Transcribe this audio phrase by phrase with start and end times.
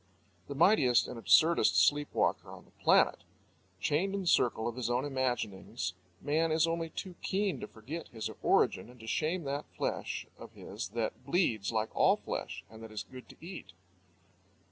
[0.47, 3.23] The mightiest and absurdest sleep walker on the planet!
[3.79, 8.07] Chained in the circle of his own imaginings, man is only too keen to forget
[8.07, 12.81] his origin and to shame that flesh of his that bleeds like all flesh and
[12.81, 13.73] that is good to eat.